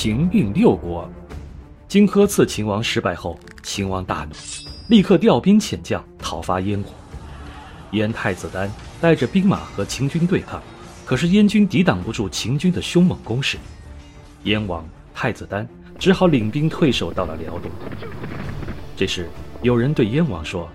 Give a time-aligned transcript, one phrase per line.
[0.00, 1.10] 秦并六国。
[1.88, 4.30] 经科刺秦王失败后，秦王大怒，
[4.86, 6.92] 立刻调兵遣将讨伐燕国。
[7.90, 10.62] 燕太子丹带着兵马和秦军对抗，
[11.04, 13.58] 可是燕军抵挡不住秦军的凶猛攻势，
[14.44, 15.68] 燕王太子丹
[15.98, 17.68] 只好领兵退守到了辽东。
[18.96, 19.28] 这时，
[19.62, 20.68] 有人对燕王说：“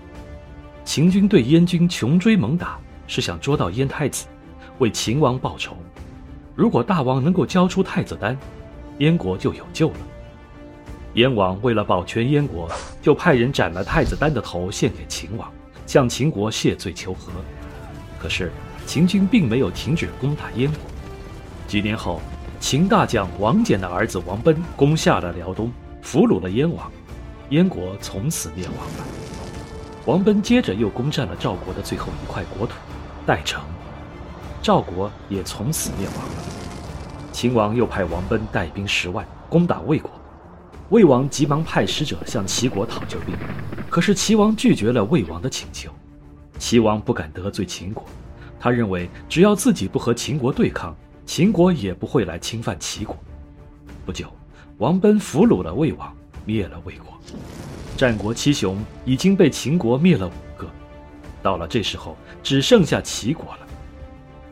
[0.84, 4.26] 秦军对燕军穷追猛打，是想捉到燕太子，
[4.80, 5.74] 为秦王报仇。
[6.54, 8.36] 如果大王能够交出太子丹，
[8.98, 9.96] 燕国就有救了。”
[11.14, 12.68] 燕王为了保全燕国，
[13.00, 15.48] 就派人斩了太子丹的头献给秦王，
[15.86, 17.30] 向秦国谢罪求和。
[18.18, 18.50] 可是
[18.84, 20.80] 秦军并没有停止攻打燕国。
[21.68, 22.20] 几年后，
[22.58, 25.72] 秦大将王翦的儿子王奔攻下了辽东，
[26.02, 26.90] 俘虏了燕王，
[27.50, 29.04] 燕国从此灭亡了。
[30.06, 32.74] 王奔接着又攻占了赵国的最后一块国土
[33.24, 33.62] 代城，
[34.60, 36.53] 赵国也从此灭亡了。
[37.34, 40.08] 秦王又派王奔带兵十万攻打魏国。
[40.90, 43.34] 魏王急忙派使者向齐国讨救兵，
[43.90, 45.90] 可是齐王拒绝了魏王的请求。
[46.60, 48.04] 齐王不敢得罪秦国，
[48.60, 50.94] 他认为只要自己不和秦国对抗，
[51.26, 53.16] 秦国也不会来侵犯齐国。
[54.06, 54.28] 不久，
[54.78, 57.18] 王奔俘虏了魏王，灭了魏国。
[57.96, 60.68] 战国七雄已经被秦国灭了五个，
[61.42, 63.63] 到了这时候，只剩下齐国了。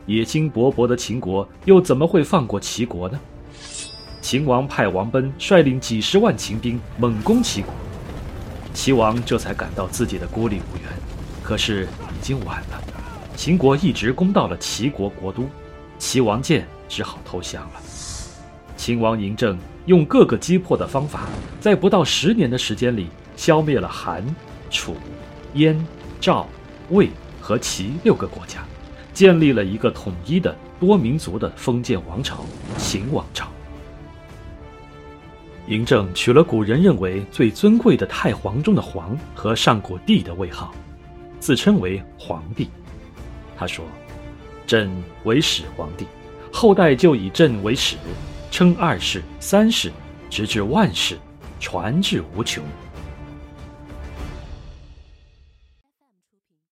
[0.05, 3.19] 野心勃勃的秦国又怎么会放过齐国呢？
[4.21, 7.73] 秦王派王奔率领几十万秦兵猛攻齐国，
[8.73, 10.89] 齐王这才感到自己的孤立无援。
[11.41, 12.81] 可是已经晚了，
[13.35, 15.47] 秦国一直攻到了齐国国都，
[15.99, 17.81] 齐王建只好投降了。
[18.77, 21.27] 秦王嬴政用各个击破的方法，
[21.59, 24.23] 在不到十年的时间里，消灭了韩、
[24.69, 24.95] 楚、
[25.55, 25.77] 燕、
[26.21, 26.47] 赵、
[26.89, 27.09] 魏
[27.41, 28.63] 和齐六个国家，
[29.13, 32.43] 建立了一个统一的多民族的封建王朝——
[32.77, 33.47] 秦王朝。
[35.67, 40.73] 嬴政取了古人认为最尊贵的太皇中的“皇”和上古帝的位号，
[41.39, 42.67] 自称为皇帝。
[43.55, 43.85] 他说
[44.67, 44.91] ：“朕
[45.23, 46.05] 为始皇帝，
[46.51, 47.95] 后代就以朕为始，
[48.51, 49.89] 称二世、三世，
[50.29, 51.17] 直至万世，
[51.61, 52.61] 传至无穷。”